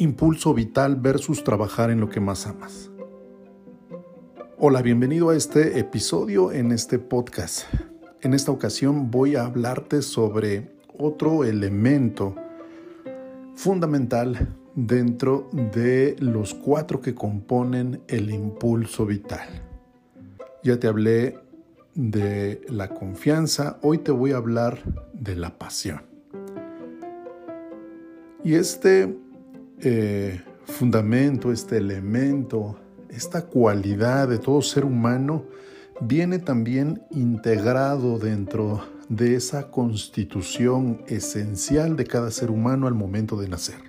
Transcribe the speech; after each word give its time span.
Impulso 0.00 0.54
vital 0.54 0.94
versus 0.94 1.42
trabajar 1.42 1.90
en 1.90 1.98
lo 1.98 2.08
que 2.08 2.20
más 2.20 2.46
amas. 2.46 2.88
Hola, 4.56 4.80
bienvenido 4.80 5.30
a 5.30 5.36
este 5.36 5.80
episodio 5.80 6.52
en 6.52 6.70
este 6.70 7.00
podcast. 7.00 7.64
En 8.20 8.32
esta 8.32 8.52
ocasión 8.52 9.10
voy 9.10 9.34
a 9.34 9.44
hablarte 9.44 10.02
sobre 10.02 10.70
otro 10.96 11.42
elemento 11.42 12.36
fundamental 13.56 14.54
dentro 14.76 15.50
de 15.52 16.14
los 16.20 16.54
cuatro 16.54 17.00
que 17.00 17.16
componen 17.16 18.00
el 18.06 18.30
impulso 18.30 19.04
vital. 19.04 19.48
Ya 20.62 20.78
te 20.78 20.86
hablé 20.86 21.40
de 21.96 22.60
la 22.68 22.90
confianza, 22.90 23.80
hoy 23.82 23.98
te 23.98 24.12
voy 24.12 24.30
a 24.30 24.36
hablar 24.36 24.78
de 25.12 25.34
la 25.34 25.58
pasión. 25.58 26.02
Y 28.44 28.54
este 28.54 29.26
eh, 29.80 30.40
fundamento, 30.64 31.52
este 31.52 31.78
elemento, 31.78 32.78
esta 33.08 33.46
cualidad 33.46 34.28
de 34.28 34.38
todo 34.38 34.62
ser 34.62 34.84
humano 34.84 35.44
viene 36.00 36.38
también 36.38 37.02
integrado 37.10 38.18
dentro 38.18 38.84
de 39.08 39.34
esa 39.34 39.70
constitución 39.70 41.02
esencial 41.06 41.96
de 41.96 42.04
cada 42.04 42.30
ser 42.30 42.50
humano 42.50 42.86
al 42.86 42.94
momento 42.94 43.36
de 43.36 43.48
nacer. 43.48 43.80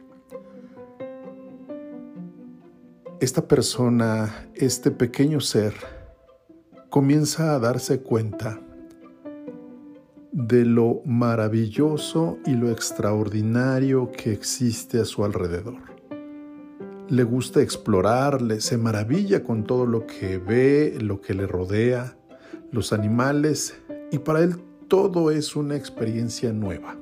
Esta 3.20 3.48
persona, 3.48 4.48
este 4.56 4.92
pequeño 4.92 5.42
ser, 5.42 5.74
comienza 6.90 7.54
a 7.54 7.60
darse 7.60 8.00
cuenta 8.02 8.62
de 10.32 10.66
lo 10.66 11.02
maravilloso 11.06 12.38
y 12.46 12.54
lo 12.54 12.70
extraordinario 12.70 14.12
que 14.12 14.32
existe 14.32 15.00
a 15.00 15.06
su 15.06 15.26
alrededor. 15.26 15.90
Le 17.10 17.24
gusta 17.24 17.62
explorarle, 17.62 18.62
se 18.62 18.78
maravilla 18.78 19.44
con 19.44 19.64
todo 19.64 19.86
lo 19.88 20.06
que 20.06 20.38
ve, 20.38 20.98
lo 21.02 21.22
que 21.22 21.34
le 21.34 21.48
rodea, 21.48 22.16
los 22.72 22.94
animales, 22.94 23.76
y 24.12 24.20
para 24.20 24.42
él 24.42 24.58
todo 24.88 25.32
es 25.32 25.56
una 25.56 25.76
experiencia 25.76 26.54
nueva. 26.54 26.96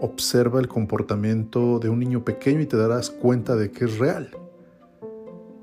Observa 0.00 0.60
el 0.60 0.68
comportamiento 0.68 1.78
de 1.78 1.88
un 1.88 2.00
niño 2.00 2.24
pequeño 2.24 2.60
y 2.60 2.66
te 2.66 2.76
darás 2.76 3.10
cuenta 3.10 3.56
de 3.56 3.70
que 3.70 3.86
es 3.86 3.98
real. 3.98 4.30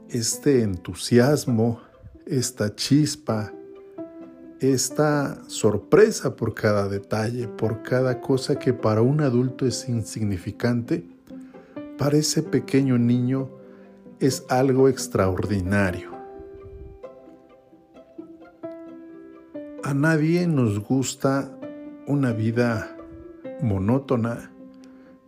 Este 0.09 0.61
entusiasmo, 0.61 1.81
esta 2.25 2.75
chispa, 2.75 3.52
esta 4.71 5.43
sorpresa 5.49 6.35
por 6.35 6.53
cada 6.53 6.87
detalle, 6.87 7.47
por 7.47 7.83
cada 7.83 8.21
cosa 8.21 8.57
que 8.57 8.73
para 8.73 9.01
un 9.01 9.21
adulto 9.21 9.65
es 9.65 9.89
insignificante, 9.89 11.05
para 11.97 12.17
ese 12.17 12.43
pequeño 12.43 12.97
niño 12.97 13.49
es 14.19 14.45
algo 14.49 14.87
extraordinario. 14.87 16.11
A 19.83 19.93
nadie 19.93 20.47
nos 20.47 20.79
gusta 20.79 21.51
una 22.07 22.31
vida 22.31 22.95
monótona, 23.61 24.51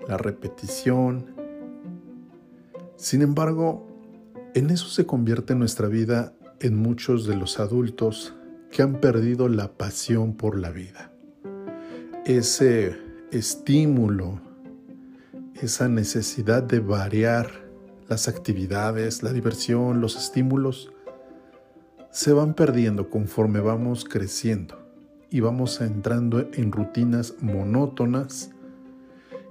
la 0.08 0.18
repetición. 0.18 1.36
Sin 2.96 3.22
embargo, 3.22 3.86
en 4.54 4.70
eso 4.70 4.88
se 4.88 5.06
convierte 5.06 5.56
nuestra 5.56 5.90
vida 5.90 6.34
en 6.62 6.78
muchos 6.78 7.28
de 7.28 7.36
los 7.36 7.60
adultos 7.60 8.34
que 8.76 8.82
han 8.82 9.00
perdido 9.00 9.48
la 9.48 9.70
pasión 9.70 10.34
por 10.34 10.58
la 10.60 10.70
vida. 10.70 11.10
Ese 12.26 12.98
estímulo, 13.32 14.42
esa 15.54 15.88
necesidad 15.88 16.62
de 16.62 16.82
variar 16.82 17.70
las 18.10 18.28
actividades, 18.28 19.24
la 19.24 19.32
diversión, 19.32 20.02
los 20.02 20.18
estímulos, 20.18 20.92
se 22.12 22.34
van 22.34 22.54
perdiendo 22.54 23.10
conforme 23.10 23.62
vamos 23.62 24.04
creciendo 24.04 24.78
y 25.30 25.40
vamos 25.40 25.80
entrando 25.80 26.50
en 26.52 26.74
rutinas 26.74 27.36
monótonas 27.40 28.52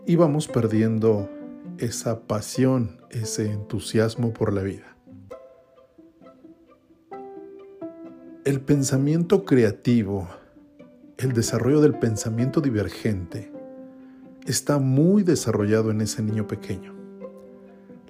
y 0.07 0.17
vamos 0.17 0.49
perdiendo 0.49 1.31
esa 1.79 2.21
pasión, 2.21 3.01
ese 3.09 3.51
entusiasmo 3.51 4.35
por 4.35 4.53
la 4.53 4.61
vida. 4.61 4.94
El 8.45 8.61
pensamiento 8.61 9.47
creativo, 9.47 10.29
el 11.17 11.33
desarrollo 11.33 11.81
del 11.81 11.99
pensamiento 11.99 12.61
divergente, 12.61 13.51
está 14.45 14.77
muy 14.77 15.23
desarrollado 15.23 15.91
en 15.91 16.03
ese 16.03 16.23
niño 16.23 16.47
pequeño. 16.47 16.93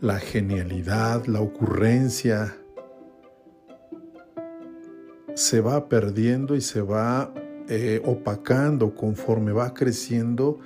La 0.01 0.19
genialidad, 0.19 1.27
la 1.27 1.41
ocurrencia, 1.41 2.57
se 5.37 5.61
va 5.61 5.89
perdiendo 5.89 6.57
y 6.57 6.61
se 6.61 6.81
va 6.81 7.33
eh, 7.69 8.03
opacando 8.05 8.97
conforme 8.97 9.53
va 9.53 9.73
creciendo 9.73 10.59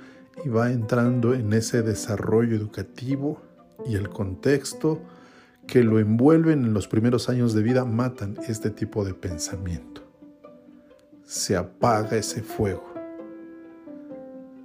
y 0.43 0.49
va 0.49 0.71
entrando 0.71 1.35
en 1.35 1.53
ese 1.53 1.83
desarrollo 1.83 2.55
educativo 2.55 3.39
y 3.85 3.93
el 3.93 4.09
contexto 4.09 4.99
que 5.69 5.83
lo 5.83 5.99
envuelven 5.99 6.65
en 6.65 6.73
los 6.73 6.87
primeros 6.87 7.29
años 7.29 7.53
de 7.53 7.61
vida 7.61 7.85
matan 7.85 8.35
este 8.47 8.71
tipo 8.71 9.05
de 9.05 9.13
pensamiento. 9.13 10.01
Se 11.23 11.55
apaga 11.55 12.17
ese 12.17 12.41
fuego. 12.41 12.91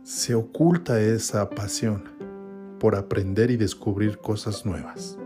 Se 0.03 0.35
oculta 0.35 0.99
esa 1.03 1.51
pasión 1.51 2.05
por 2.81 2.97
aprender 2.97 3.51
y 3.51 3.59
descubrir 3.59 4.17
cosas 4.17 4.65
nuevas. 4.65 5.19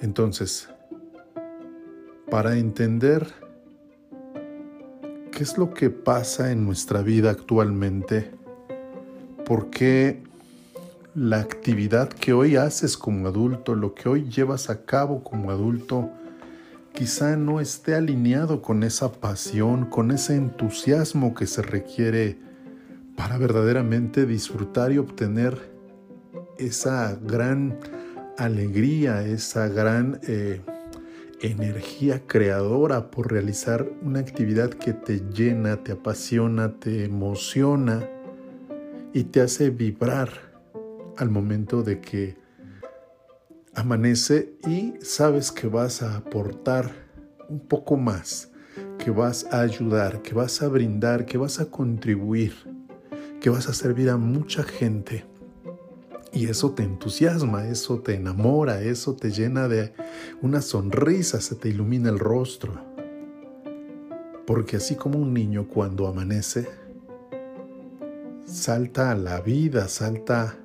Entonces, 0.00 0.68
para 2.28 2.58
entender 2.58 3.28
qué 5.30 5.44
es 5.44 5.56
lo 5.56 5.72
que 5.72 5.90
pasa 5.90 6.50
en 6.50 6.64
nuestra 6.64 7.02
vida 7.02 7.30
actualmente, 7.30 8.32
por 9.44 9.70
qué 9.70 10.24
la 11.14 11.40
actividad 11.40 12.08
que 12.08 12.32
hoy 12.32 12.56
haces 12.56 12.96
como 12.96 13.28
adulto, 13.28 13.74
lo 13.74 13.94
que 13.94 14.08
hoy 14.08 14.30
llevas 14.30 14.70
a 14.70 14.84
cabo 14.84 15.22
como 15.22 15.50
adulto, 15.50 16.10
quizá 16.94 17.36
no 17.36 17.60
esté 17.60 17.94
alineado 17.94 18.62
con 18.62 18.82
esa 18.82 19.12
pasión, 19.12 19.84
con 19.86 20.10
ese 20.10 20.36
entusiasmo 20.36 21.34
que 21.34 21.46
se 21.46 21.60
requiere 21.60 22.38
para 23.14 23.36
verdaderamente 23.36 24.24
disfrutar 24.24 24.90
y 24.92 24.98
obtener 24.98 25.70
esa 26.58 27.18
gran 27.22 27.78
alegría, 28.38 29.22
esa 29.26 29.68
gran 29.68 30.18
eh, 30.26 30.62
energía 31.42 32.22
creadora 32.26 33.10
por 33.10 33.30
realizar 33.30 33.86
una 34.00 34.20
actividad 34.20 34.70
que 34.70 34.94
te 34.94 35.20
llena, 35.30 35.76
te 35.84 35.92
apasiona, 35.92 36.78
te 36.78 37.04
emociona 37.04 38.08
y 39.12 39.24
te 39.24 39.42
hace 39.42 39.68
vibrar 39.68 40.51
al 41.16 41.30
momento 41.30 41.82
de 41.82 42.00
que 42.00 42.36
amanece 43.74 44.54
y 44.66 44.94
sabes 45.00 45.50
que 45.50 45.66
vas 45.66 46.02
a 46.02 46.16
aportar 46.16 46.90
un 47.48 47.60
poco 47.60 47.96
más, 47.96 48.50
que 48.98 49.10
vas 49.10 49.46
a 49.50 49.60
ayudar, 49.60 50.22
que 50.22 50.34
vas 50.34 50.62
a 50.62 50.68
brindar, 50.68 51.26
que 51.26 51.38
vas 51.38 51.60
a 51.60 51.66
contribuir, 51.66 52.54
que 53.40 53.50
vas 53.50 53.68
a 53.68 53.74
servir 53.74 54.10
a 54.10 54.16
mucha 54.16 54.62
gente. 54.62 55.24
Y 56.32 56.46
eso 56.46 56.72
te 56.72 56.82
entusiasma, 56.82 57.68
eso 57.68 58.00
te 58.00 58.14
enamora, 58.14 58.80
eso 58.80 59.14
te 59.14 59.30
llena 59.30 59.68
de 59.68 59.92
una 60.40 60.62
sonrisa, 60.62 61.40
se 61.40 61.56
te 61.56 61.68
ilumina 61.68 62.08
el 62.08 62.18
rostro. 62.18 62.80
Porque 64.46 64.76
así 64.76 64.96
como 64.96 65.18
un 65.18 65.34
niño 65.34 65.68
cuando 65.68 66.06
amanece, 66.06 66.68
salta 68.46 69.10
a 69.10 69.14
la 69.14 69.40
vida, 69.40 69.88
salta 69.88 70.56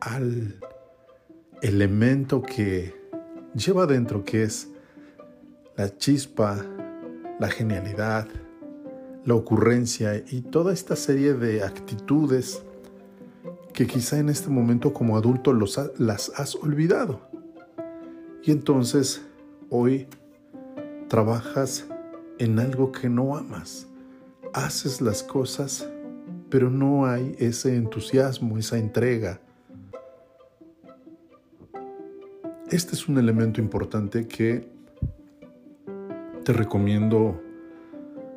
al 0.00 0.58
elemento 1.62 2.42
que 2.42 2.94
lleva 3.54 3.86
dentro, 3.86 4.24
que 4.24 4.42
es 4.42 4.68
la 5.76 5.96
chispa, 5.96 6.64
la 7.38 7.48
genialidad, 7.48 8.28
la 9.24 9.34
ocurrencia 9.34 10.16
y 10.16 10.42
toda 10.42 10.72
esta 10.72 10.96
serie 10.96 11.34
de 11.34 11.62
actitudes 11.62 12.62
que 13.72 13.86
quizá 13.86 14.18
en 14.18 14.28
este 14.28 14.48
momento 14.48 14.92
como 14.92 15.16
adulto 15.16 15.52
los 15.52 15.78
las 15.98 16.32
has 16.36 16.54
olvidado. 16.56 17.20
Y 18.42 18.52
entonces 18.52 19.22
hoy 19.68 20.08
trabajas 21.08 21.86
en 22.38 22.58
algo 22.58 22.92
que 22.92 23.08
no 23.08 23.36
amas. 23.36 23.86
Haces 24.52 25.00
las 25.00 25.22
cosas, 25.22 25.88
pero 26.48 26.70
no 26.70 27.06
hay 27.06 27.36
ese 27.38 27.76
entusiasmo, 27.76 28.58
esa 28.58 28.78
entrega, 28.78 29.40
Este 32.70 32.94
es 32.94 33.08
un 33.08 33.18
elemento 33.18 33.60
importante 33.60 34.28
que 34.28 34.64
te 36.44 36.52
recomiendo 36.52 37.42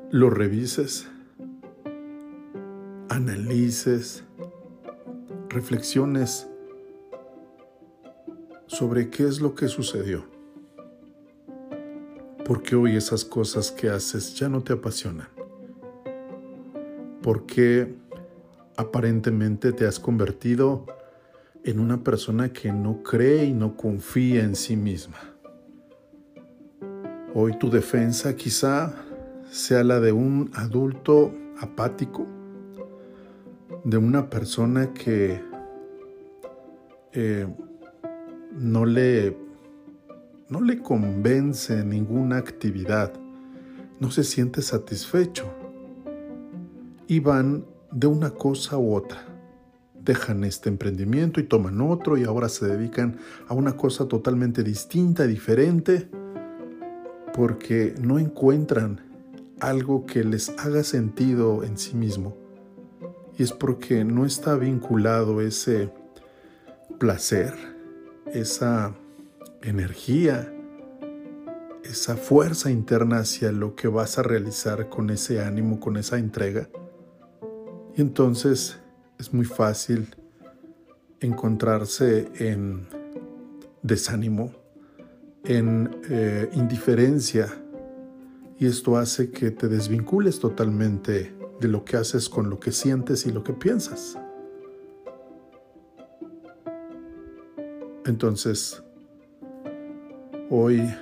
lo 0.10 0.32
revises, 0.32 1.08
analices, 3.10 4.24
reflexiones 5.50 6.48
sobre 8.66 9.12
qué 9.12 9.28
es 9.28 9.40
lo 9.40 9.54
que 9.54 9.68
sucedió. 9.68 10.26
¿Por 12.44 12.64
qué 12.64 12.76
hoy 12.76 12.96
esas 12.96 13.24
cosas 13.26 13.72
que 13.72 13.90
haces 13.90 14.34
ya 14.34 14.50
no 14.50 14.64
te 14.64 14.74
apasionan? 14.74 15.28
¿Por 17.22 17.46
qué 17.46 17.94
aparentemente 18.78 19.74
te 19.74 19.86
has 19.86 20.00
convertido 20.00 20.88
en 21.64 21.80
una 21.80 22.04
persona 22.04 22.52
que 22.52 22.72
no 22.72 23.04
cree 23.04 23.46
y 23.46 23.54
no 23.54 23.78
confía 23.78 24.44
en 24.44 24.56
sí 24.56 24.76
misma? 24.76 25.18
Hoy 27.34 27.58
tu 27.58 27.70
defensa 27.70 28.36
quizá 28.36 28.94
sea 29.50 29.84
la 29.84 30.00
de 30.00 30.12
un 30.12 30.52
adulto 30.54 31.34
apático, 31.60 32.28
de 33.84 33.98
una 33.98 34.30
persona 34.30 34.94
que 34.94 35.42
eh, 37.12 37.48
no, 38.52 38.86
le, 38.86 39.38
no 40.50 40.62
le 40.62 40.80
convence 40.80 41.84
ninguna 41.84 42.38
actividad, 42.38 43.14
no 44.00 44.12
se 44.12 44.24
siente 44.24 44.62
satisfecho 44.62 45.46
y 47.08 47.20
van 47.20 47.66
de 47.92 48.08
una 48.08 48.32
cosa 48.32 48.78
u 48.78 48.96
otra. 48.96 49.33
Dejan 50.04 50.44
este 50.44 50.70
emprendimiento 50.70 51.40
y 51.40 51.44
toman 51.44 51.80
otro 51.82 52.18
y 52.18 52.24
ahora 52.24 52.50
se 52.50 52.66
dedican 52.66 53.18
a 53.48 53.54
una 53.54 53.78
cosa 53.78 54.08
totalmente 54.08 54.64
distinta, 54.64 55.26
diferente, 55.26 56.10
porque 57.34 57.96
no 58.00 58.20
encuentran 58.20 59.02
algo 59.60 60.06
que 60.06 60.24
les 60.24 60.50
haga 60.60 60.84
sentido 60.84 61.64
en 61.64 61.78
sí 61.78 61.96
mismo. 61.96 62.36
Y 63.38 63.44
es 63.44 63.54
porque 63.54 64.04
no 64.04 64.26
está 64.26 64.56
vinculado 64.56 65.42
ese 65.42 65.90
placer, 67.00 67.54
esa 68.28 68.94
energía, 69.62 70.54
esa 71.84 72.16
fuerza 72.16 72.72
interna 72.72 73.20
hacia 73.20 73.52
lo 73.52 73.76
que 73.76 73.88
vas 73.88 74.18
a 74.18 74.24
realizar 74.24 74.90
con 74.90 75.10
ese 75.10 75.44
ánimo, 75.44 75.80
con 75.80 75.98
esa 75.98 76.18
entrega. 76.18 76.70
Y 77.96 78.02
entonces 78.02 78.80
es 79.24 79.34
muy 79.34 79.46
fácil 79.46 80.14
encontrarse 81.22 82.30
en 82.36 82.86
desánimo, 83.82 84.52
en 85.46 85.96
eh, 86.10 86.50
indiferencia, 86.52 87.48
y 88.60 88.66
esto 88.66 88.98
hace 88.98 89.32
que 89.32 89.52
te 89.52 89.70
desvincules 89.70 90.42
totalmente 90.42 91.34
de 91.62 91.68
lo 91.70 91.86
que 91.86 91.96
haces 91.96 92.28
con 92.28 92.50
lo 92.50 92.60
que 92.60 92.74
sientes 92.74 93.26
y 93.26 93.32
lo 93.32 93.46
que 93.46 93.54
piensas. 93.54 94.20
Entonces, 98.06 98.84
hoy 100.50 100.94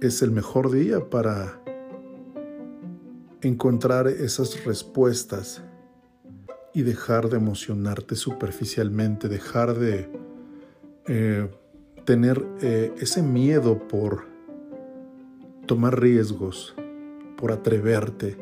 es 0.00 0.22
el 0.22 0.32
mejor 0.32 0.72
día 0.72 1.08
para 1.08 1.62
encontrar 3.42 4.08
esas 4.08 4.64
respuestas 4.64 5.62
y 6.72 6.82
dejar 6.82 7.28
de 7.28 7.36
emocionarte 7.36 8.16
superficialmente, 8.16 9.28
dejar 9.28 9.74
de 9.74 10.08
eh, 11.06 11.48
tener 12.04 12.44
eh, 12.62 12.94
ese 12.98 13.22
miedo 13.22 13.88
por 13.88 14.26
tomar 15.66 16.00
riesgos, 16.00 16.74
por 17.36 17.52
atreverte. 17.52 18.36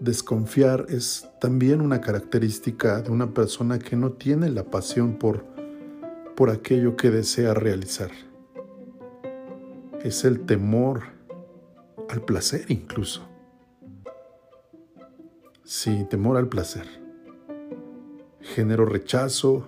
Desconfiar 0.00 0.86
es 0.88 1.28
también 1.40 1.80
una 1.80 2.00
característica 2.00 3.02
de 3.02 3.10
una 3.10 3.32
persona 3.32 3.78
que 3.78 3.96
no 3.96 4.12
tiene 4.12 4.50
la 4.50 4.64
pasión 4.64 5.18
por, 5.18 5.44
por 6.36 6.50
aquello 6.50 6.96
que 6.96 7.10
desea 7.10 7.54
realizar. 7.54 8.10
Es 10.02 10.24
el 10.24 10.46
temor 10.46 11.02
al 12.08 12.22
placer 12.22 12.66
incluso. 12.68 13.35
Sí, 15.68 16.06
temor 16.08 16.36
al 16.36 16.46
placer. 16.46 16.86
Genero 18.40 18.86
rechazo, 18.86 19.66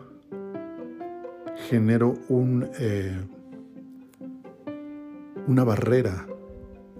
genero 1.68 2.14
un, 2.28 2.70
eh, 2.78 3.20
una 5.48 5.64
barrera 5.64 6.24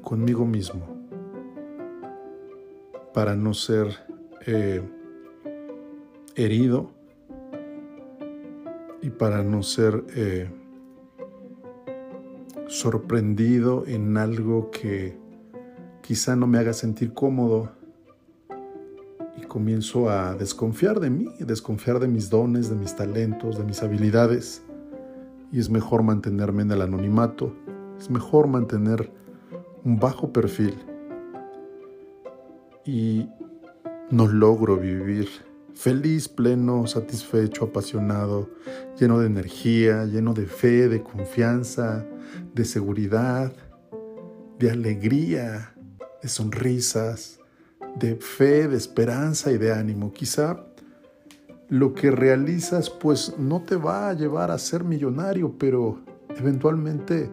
conmigo 0.03 0.45
mismo 0.47 1.07
para 3.15 3.37
no 3.37 3.55
ser 3.55 3.87
eh, 4.47 4.83
herido 6.35 6.91
y 9.01 9.11
para 9.11 9.45
no 9.45 9.63
ser 9.63 10.05
eh, 10.17 10.51
sorprendido 12.67 13.85
en 13.87 14.17
algo 14.17 14.73
que 14.73 15.17
quizá 16.03 16.35
no 16.35 16.49
me 16.49 16.59
haga 16.59 16.73
sentir 16.73 17.15
cómodo 17.15 17.78
comienzo 19.49 20.11
a 20.11 20.35
desconfiar 20.35 21.01
de 21.01 21.11
mí, 21.11 21.27
desconfiar 21.41 21.99
de 21.99 22.09
mis 22.09 22.31
dones, 22.31 22.71
de 22.71 22.77
mis 22.77 22.95
talentos, 22.95 23.59
de 23.59 23.65
mis 23.65 23.83
habilidades. 23.83 24.63
Y 25.51 25.59
es 25.59 25.71
mejor 25.71 26.03
mantenerme 26.03 26.63
en 26.63 26.71
el 26.71 26.83
anonimato, 26.83 27.55
es 27.99 28.11
mejor 28.11 28.47
mantener 28.47 29.11
un 29.85 29.99
bajo 29.99 30.33
perfil. 30.33 30.75
Y 32.85 33.29
no 34.11 34.27
logro 34.27 34.77
vivir 34.77 35.29
feliz, 35.79 36.29
pleno, 36.29 36.89
satisfecho, 36.89 37.67
apasionado, 37.67 38.51
lleno 38.99 39.21
de 39.21 39.27
energía, 39.27 40.05
lleno 40.07 40.35
de 40.35 40.47
fe, 40.47 40.89
de 40.89 41.05
confianza, 41.05 42.05
de 42.53 42.65
seguridad, 42.65 43.53
de 44.59 44.71
alegría, 44.73 45.75
de 46.21 46.29
sonrisas, 46.29 47.38
de 47.99 48.17
fe, 48.17 48.69
de 48.69 48.77
esperanza 48.77 49.51
y 49.51 49.59
de 49.59 49.73
ánimo. 49.73 50.13
Quizá 50.13 50.65
lo 51.69 51.95
que 51.95 52.11
realizas 52.11 52.91
pues 52.91 53.35
no 53.39 53.63
te 53.63 53.77
va 53.77 54.09
a 54.09 54.15
llevar 54.15 54.51
a 54.51 54.59
ser 54.59 54.85
millonario, 54.85 55.55
pero 55.59 56.01
eventualmente 56.37 57.31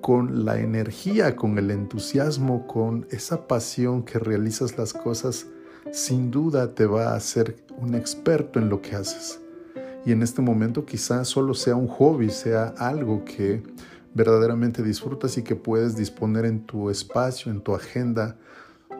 con 0.00 0.44
la 0.44 0.58
energía, 0.58 1.36
con 1.36 1.58
el 1.58 1.70
entusiasmo, 1.70 2.66
con 2.66 3.06
esa 3.10 3.46
pasión 3.48 4.04
que 4.04 4.18
realizas 4.18 4.78
las 4.78 4.92
cosas, 4.92 5.46
sin 5.92 6.30
duda 6.30 6.74
te 6.74 6.86
va 6.86 7.12
a 7.12 7.16
hacer 7.16 7.56
un 7.78 7.94
experto 7.94 8.58
en 8.58 8.68
lo 8.68 8.82
que 8.82 8.94
haces. 8.94 9.40
Y 10.04 10.12
en 10.12 10.22
este 10.22 10.42
momento 10.42 10.84
quizás 10.84 11.26
solo 11.26 11.54
sea 11.54 11.74
un 11.74 11.88
hobby, 11.88 12.30
sea 12.30 12.74
algo 12.78 13.24
que 13.24 13.62
verdaderamente 14.14 14.82
disfrutas 14.82 15.36
y 15.36 15.42
que 15.42 15.56
puedes 15.56 15.96
disponer 15.96 16.44
en 16.44 16.60
tu 16.64 16.90
espacio, 16.90 17.50
en 17.50 17.60
tu 17.60 17.74
agenda, 17.74 18.36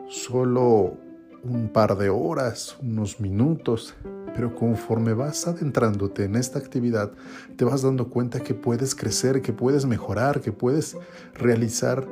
solo 0.09 0.97
un 1.43 1.69
par 1.69 1.97
de 1.97 2.09
horas, 2.09 2.77
unos 2.81 3.19
minutos, 3.19 3.95
pero 4.35 4.53
conforme 4.55 5.13
vas 5.13 5.47
adentrándote 5.47 6.25
en 6.25 6.35
esta 6.35 6.59
actividad, 6.59 7.11
te 7.55 7.65
vas 7.65 7.81
dando 7.81 8.09
cuenta 8.09 8.39
que 8.39 8.53
puedes 8.53 8.95
crecer, 8.95 9.41
que 9.41 9.53
puedes 9.53 9.85
mejorar, 9.85 10.41
que 10.41 10.51
puedes 10.51 10.97
realizar 11.33 12.07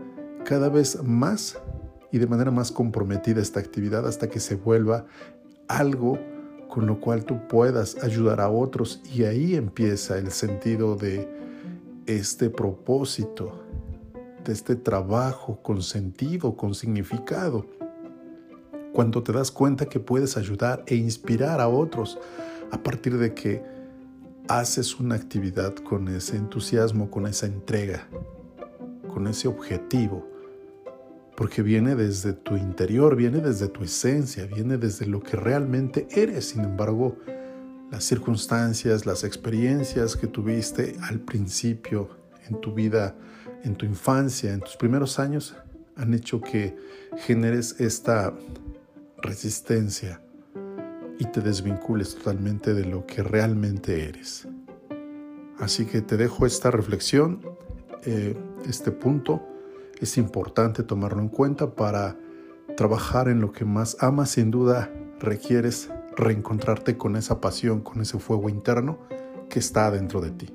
cada 0.46 0.70
vez 0.70 1.04
más 1.04 1.60
y 2.12 2.18
de 2.18 2.28
manera 2.28 2.52
más 2.52 2.72
comprometida 2.72 3.42
esta 3.42 3.60
actividad 3.60 4.08
hasta 4.08 4.30
que 4.30 4.40
se 4.40 4.56
vuelva 4.56 5.06
algo 5.68 6.18
con 6.70 6.88
lo 6.88 7.00
cual 7.00 7.26
tú 7.26 7.48
puedas 7.48 8.02
ayudar 8.04 8.42
a 8.42 8.50
otros 8.50 9.02
y 9.14 9.24
ahí 9.24 9.56
empieza 9.56 10.18
el 10.18 10.32
sentido 10.32 10.96
de 10.96 11.30
este 12.06 12.50
propósito, 12.50 13.64
de 14.44 14.54
este 14.54 14.76
trabajo 14.76 15.62
con 15.62 15.82
sentido, 15.82 16.56
con 16.56 16.76
significado. 16.76 17.66
Cuando 18.96 19.22
te 19.22 19.34
das 19.34 19.52
cuenta 19.52 19.88
que 19.88 20.00
puedes 20.00 20.38
ayudar 20.38 20.86
e 20.88 20.96
inspirar 20.96 21.60
a 21.60 21.68
otros 21.68 22.18
a 22.72 22.82
partir 22.82 23.18
de 23.18 23.34
que 23.34 23.62
haces 24.48 25.02
una 25.02 25.16
actividad 25.16 25.76
con 25.76 26.08
ese 26.08 26.38
entusiasmo, 26.38 27.12
con 27.12 27.28
esa 27.28 27.46
entrega, 27.46 28.08
con 29.14 29.28
ese 29.28 29.50
objetivo, 29.50 30.26
porque 31.36 31.62
viene 31.62 31.96
desde 31.96 32.32
tu 32.32 32.56
interior, 32.56 33.18
viene 33.18 33.42
desde 33.42 33.68
tu 33.68 33.84
esencia, 33.84 34.46
viene 34.46 34.78
desde 34.78 35.08
lo 35.08 35.20
que 35.20 35.36
realmente 35.36 36.08
eres. 36.12 36.46
Sin 36.46 36.64
embargo, 36.64 37.18
las 37.92 38.06
circunstancias, 38.06 39.06
las 39.06 39.26
experiencias 39.26 40.16
que 40.16 40.28
tuviste 40.28 40.96
al 41.02 41.20
principio 41.20 42.12
en 42.48 42.62
tu 42.62 42.74
vida, 42.74 43.14
en 43.66 43.76
tu 43.76 43.86
infancia, 43.86 44.54
en 44.54 44.62
tus 44.62 44.78
primeros 44.78 45.20
años, 45.20 45.54
han 45.98 46.14
hecho 46.14 46.40
que 46.40 46.78
generes 47.18 47.82
esta 47.82 48.34
resistencia 49.26 50.22
y 51.20 51.26
te 51.26 51.42
desvincules 51.42 52.16
totalmente 52.16 52.74
de 52.74 52.86
lo 52.86 53.06
que 53.06 53.24
realmente 53.24 54.08
eres. 54.08 54.48
Así 55.60 55.86
que 55.86 56.02
te 56.02 56.18
dejo 56.18 56.46
esta 56.46 56.72
reflexión, 56.72 57.42
eh, 58.04 58.36
este 58.68 58.92
punto. 58.92 59.42
Es 60.00 60.18
importante 60.18 60.84
tomarlo 60.84 61.22
en 61.22 61.30
cuenta 61.30 61.76
para 61.76 62.18
trabajar 62.76 63.30
en 63.30 63.40
lo 63.40 63.54
que 63.54 63.64
más 63.64 63.98
amas. 64.02 64.32
Sin 64.32 64.52
duda 64.52 64.92
requieres 65.20 65.90
reencontrarte 66.18 66.98
con 66.98 67.16
esa 67.16 67.40
pasión, 67.40 67.82
con 67.82 68.02
ese 68.02 68.20
fuego 68.20 68.50
interno 68.50 69.00
que 69.50 69.60
está 69.60 69.90
dentro 69.92 70.20
de 70.20 70.32
ti. 70.32 70.54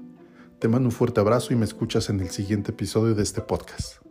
Te 0.58 0.68
mando 0.68 0.88
un 0.88 0.92
fuerte 0.92 1.20
abrazo 1.20 1.54
y 1.54 1.56
me 1.56 1.64
escuchas 1.64 2.10
en 2.10 2.20
el 2.20 2.28
siguiente 2.28 2.72
episodio 2.72 3.14
de 3.14 3.22
este 3.22 3.40
podcast. 3.40 4.09